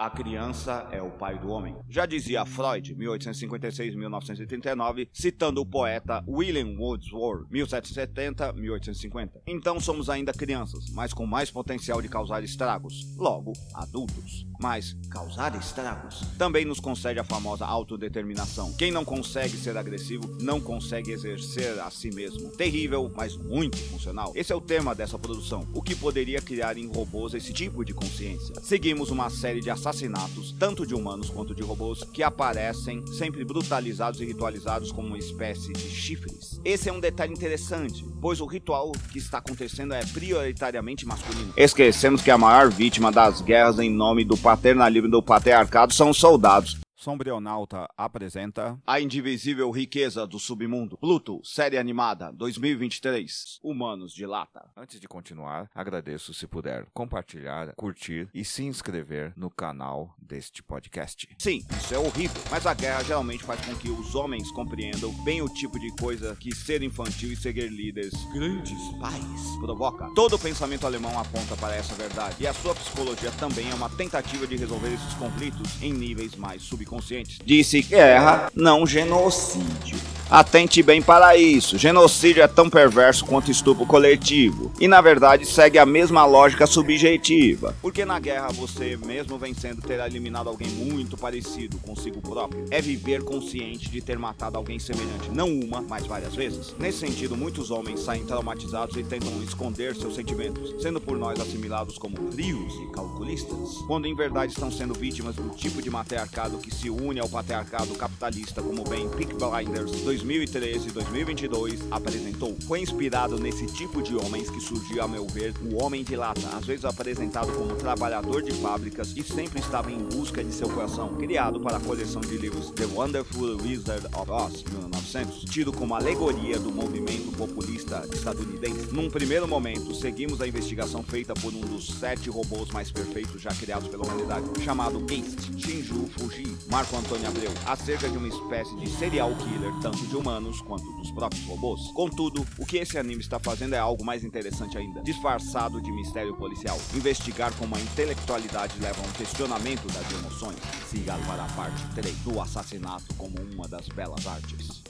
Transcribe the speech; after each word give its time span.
A 0.00 0.08
criança 0.08 0.88
é 0.90 1.02
o 1.02 1.10
pai 1.10 1.38
do 1.38 1.50
homem. 1.50 1.76
Já 1.86 2.06
dizia 2.06 2.46
Freud, 2.46 2.94
1856-1939, 2.94 5.10
citando 5.12 5.60
o 5.60 5.66
poeta 5.66 6.24
William 6.26 6.74
Wordsworth, 6.78 7.46
1770-1850. 7.50 9.42
Então 9.46 9.78
somos 9.78 10.08
ainda 10.08 10.32
crianças, 10.32 10.86
mas 10.94 11.12
com 11.12 11.26
mais 11.26 11.50
potencial 11.50 12.00
de 12.00 12.08
causar 12.08 12.42
estragos, 12.42 13.14
logo 13.18 13.52
adultos. 13.74 14.46
Mas 14.58 14.96
causar 15.10 15.54
estragos 15.54 16.20
também 16.38 16.64
nos 16.64 16.80
concede 16.80 17.20
a 17.20 17.24
famosa 17.24 17.66
autodeterminação. 17.66 18.72
Quem 18.74 18.90
não 18.90 19.04
consegue 19.04 19.58
ser 19.58 19.76
agressivo 19.76 20.34
não 20.40 20.62
consegue 20.62 21.12
exercer 21.12 21.78
a 21.78 21.90
si 21.90 22.10
mesmo. 22.10 22.48
Terrível, 22.56 23.12
mas 23.14 23.36
muito 23.36 23.76
funcional. 23.76 24.32
Esse 24.34 24.50
é 24.50 24.56
o 24.56 24.62
tema 24.62 24.94
dessa 24.94 25.18
produção. 25.18 25.68
O 25.74 25.82
que 25.82 25.94
poderia 25.94 26.40
criar 26.40 26.78
em 26.78 26.86
robôs 26.86 27.34
esse 27.34 27.52
tipo 27.52 27.84
de 27.84 27.92
consciência? 27.92 28.54
Seguimos 28.62 29.10
uma 29.10 29.28
série 29.28 29.60
de 29.60 29.68
assassinatos 29.68 29.89
assassinatos, 29.90 30.52
tanto 30.58 30.86
de 30.86 30.94
humanos 30.94 31.28
quanto 31.28 31.54
de 31.54 31.62
robôs, 31.62 32.04
que 32.04 32.22
aparecem 32.22 33.04
sempre 33.08 33.44
brutalizados 33.44 34.20
e 34.20 34.24
ritualizados 34.24 34.92
como 34.92 35.08
uma 35.08 35.18
espécie 35.18 35.72
de 35.72 35.90
chifres. 35.90 36.60
Esse 36.64 36.88
é 36.88 36.92
um 36.92 37.00
detalhe 37.00 37.32
interessante, 37.32 38.04
pois 38.20 38.40
o 38.40 38.46
ritual 38.46 38.92
que 39.12 39.18
está 39.18 39.38
acontecendo 39.38 39.92
é 39.92 40.04
prioritariamente 40.06 41.06
masculino. 41.06 41.52
Esquecemos 41.56 42.22
que 42.22 42.30
a 42.30 42.38
maior 42.38 42.70
vítima 42.70 43.10
das 43.10 43.40
guerras 43.40 43.78
em 43.78 43.90
nome 43.90 44.24
do 44.24 44.36
paternalismo 44.36 45.08
e 45.08 45.10
do 45.10 45.22
patriarcado 45.22 45.92
são 45.92 46.10
os 46.10 46.18
soldados. 46.18 46.78
Sombrionauta 47.00 47.88
apresenta 47.96 48.78
A 48.86 49.00
Indivisível 49.00 49.70
Riqueza 49.70 50.26
do 50.26 50.38
Submundo. 50.38 50.98
Pluto, 50.98 51.40
série 51.42 51.78
animada, 51.78 52.30
2023. 52.30 53.58
Humanos 53.62 54.12
de 54.12 54.26
Lata. 54.26 54.68
Antes 54.76 55.00
de 55.00 55.08
continuar, 55.08 55.70
agradeço 55.74 56.34
se 56.34 56.46
puder 56.46 56.84
compartilhar, 56.92 57.72
curtir 57.74 58.28
e 58.34 58.44
se 58.44 58.64
inscrever 58.64 59.32
no 59.34 59.48
canal 59.48 60.14
deste 60.20 60.62
podcast. 60.62 61.26
Sim, 61.38 61.64
isso 61.70 61.94
é 61.94 61.98
horrível, 61.98 62.42
mas 62.50 62.66
a 62.66 62.74
guerra 62.74 63.02
geralmente 63.02 63.44
faz 63.44 63.64
com 63.64 63.74
que 63.76 63.88
os 63.88 64.14
homens 64.14 64.52
compreendam 64.52 65.10
bem 65.24 65.40
o 65.40 65.48
tipo 65.48 65.78
de 65.78 65.90
coisa 65.96 66.36
que 66.36 66.54
ser 66.54 66.82
infantil 66.82 67.32
e 67.32 67.36
seguir 67.36 67.70
líderes 67.70 68.12
grandes 68.34 68.78
pais 69.00 69.56
provoca. 69.58 70.10
Todo 70.14 70.36
o 70.36 70.38
pensamento 70.38 70.86
alemão 70.86 71.18
aponta 71.18 71.56
para 71.56 71.74
essa 71.74 71.94
verdade, 71.94 72.36
e 72.40 72.46
a 72.46 72.52
sua 72.52 72.74
psicologia 72.74 73.32
também 73.32 73.70
é 73.70 73.74
uma 73.74 73.88
tentativa 73.88 74.46
de 74.46 74.58
resolver 74.58 74.92
esses 74.92 75.14
conflitos 75.14 75.82
em 75.82 75.94
níveis 75.94 76.36
mais 76.36 76.60
subconscientes 76.60 76.89
conscientes. 76.90 77.38
Disse 77.44 77.80
guerra, 77.80 78.50
não 78.54 78.84
genocídio. 78.84 79.89
Atente 80.30 80.80
bem 80.80 81.02
para 81.02 81.36
isso. 81.36 81.76
Genocídio 81.76 82.40
é 82.40 82.46
tão 82.46 82.70
perverso 82.70 83.24
quanto 83.24 83.50
estupro 83.50 83.84
coletivo. 83.84 84.70
E 84.78 84.86
na 84.86 85.00
verdade 85.00 85.44
segue 85.44 85.76
a 85.76 85.84
mesma 85.84 86.24
lógica 86.24 86.68
subjetiva. 86.68 87.74
Porque 87.82 88.04
na 88.04 88.20
guerra 88.20 88.46
você, 88.52 88.96
mesmo 88.96 89.36
vencendo, 89.36 89.82
terá 89.82 90.06
eliminado 90.06 90.48
alguém 90.48 90.68
muito 90.68 91.16
parecido 91.16 91.78
consigo 91.78 92.20
próprio. 92.20 92.64
É 92.70 92.80
viver 92.80 93.24
consciente 93.24 93.90
de 93.90 94.00
ter 94.00 94.20
matado 94.20 94.56
alguém 94.56 94.78
semelhante, 94.78 95.28
não 95.32 95.48
uma, 95.48 95.82
mas 95.82 96.06
várias 96.06 96.36
vezes. 96.36 96.76
Nesse 96.78 96.98
sentido, 96.98 97.36
muitos 97.36 97.72
homens 97.72 97.98
saem 97.98 98.24
traumatizados 98.24 98.96
e 98.96 99.02
tentam 99.02 99.42
esconder 99.42 99.96
seus 99.96 100.14
sentimentos, 100.14 100.80
sendo 100.80 101.00
por 101.00 101.18
nós 101.18 101.40
assimilados 101.40 101.98
como 101.98 102.30
frios 102.30 102.72
e 102.74 102.92
calculistas, 102.92 103.78
quando 103.88 104.06
em 104.06 104.14
verdade 104.14 104.52
estão 104.52 104.70
sendo 104.70 104.94
vítimas 104.94 105.34
do 105.34 105.48
tipo 105.56 105.82
de 105.82 105.90
matriarcado 105.90 106.58
que 106.58 106.72
se 106.72 106.88
une 106.88 107.18
ao 107.18 107.28
patriarcado 107.28 107.96
capitalista, 107.96 108.62
como 108.62 108.84
bem 108.84 109.08
Peak 109.08 109.34
Blinders 109.34 109.90
2013 110.20 110.88
e 110.88 110.90
2022 110.92 111.80
apresentou. 111.90 112.54
Foi 112.66 112.80
inspirado 112.80 113.38
nesse 113.38 113.66
tipo 113.66 114.02
de 114.02 114.14
homens 114.14 114.50
que 114.50 114.60
surgiu, 114.60 115.02
a 115.02 115.08
meu 115.08 115.26
ver, 115.26 115.54
o 115.62 115.82
homem 115.82 116.04
de 116.04 116.14
lata, 116.14 116.46
às 116.54 116.66
vezes 116.66 116.84
apresentado 116.84 117.50
como 117.52 117.74
trabalhador 117.74 118.42
de 118.42 118.52
fábricas 118.52 119.14
e 119.16 119.22
sempre 119.22 119.60
estava 119.60 119.90
em 119.90 119.98
busca 119.98 120.44
de 120.44 120.52
seu 120.52 120.68
coração, 120.68 121.14
criado 121.16 121.58
para 121.60 121.78
a 121.78 121.80
coleção 121.80 122.20
de 122.20 122.36
livros 122.36 122.70
The 122.70 122.84
Wonderful 122.84 123.56
Wizard 123.62 124.06
of 124.14 124.30
Oz, 124.30 124.62
1900, 124.64 125.44
tido 125.44 125.72
como 125.72 125.94
alegoria 125.94 126.58
do 126.58 126.70
movimento 126.70 127.34
populista 127.36 128.06
estadunidense. 128.12 128.92
Num 128.92 129.08
primeiro 129.08 129.48
momento, 129.48 129.94
seguimos 129.94 130.42
a 130.42 130.46
investigação 130.46 131.02
feita 131.02 131.32
por 131.32 131.54
um 131.54 131.60
dos 131.60 131.86
sete 131.86 132.28
robôs 132.28 132.70
mais 132.70 132.90
perfeitos 132.90 133.40
já 133.40 133.54
criados 133.54 133.88
pela 133.88 134.04
humanidade, 134.04 134.44
chamado 134.62 135.00
Geist 135.06 135.50
Shinju 135.56 136.10
Fuji 136.18 136.54
Marco 136.70 136.96
Antônio 136.96 137.26
Abreu, 137.26 137.50
acerca 137.66 138.08
de 138.08 138.18
uma 138.18 138.28
espécie 138.28 138.76
de 138.76 138.88
serial 138.90 139.34
killer, 139.36 139.72
tanto 139.80 140.09
de 140.10 140.16
humanos 140.16 140.60
quanto 140.60 140.92
dos 140.94 141.10
próprios 141.12 141.44
robôs. 141.46 141.90
Contudo, 141.92 142.44
o 142.58 142.66
que 142.66 142.78
esse 142.78 142.98
anime 142.98 143.20
está 143.20 143.38
fazendo 143.38 143.74
é 143.74 143.78
algo 143.78 144.04
mais 144.04 144.24
interessante 144.24 144.76
ainda, 144.76 145.00
disfarçado 145.02 145.80
de 145.80 145.90
mistério 145.92 146.36
policial. 146.36 146.78
Investigar 146.94 147.52
como 147.54 147.76
a 147.76 147.80
intelectualidade 147.80 148.78
leva 148.80 149.00
a 149.00 149.06
um 149.06 149.12
questionamento 149.12 149.86
das 149.92 150.10
emoções. 150.12 150.58
Siga 150.88 151.16
para 151.26 151.44
a 151.44 151.48
parte 151.48 151.82
3 151.94 152.16
do 152.18 152.40
assassinato 152.40 153.14
como 153.16 153.36
uma 153.54 153.68
das 153.68 153.88
belas 153.88 154.26
artes. 154.26 154.89